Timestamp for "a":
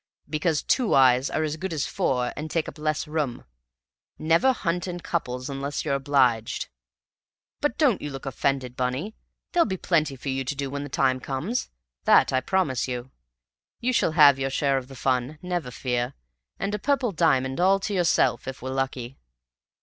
16.73-16.79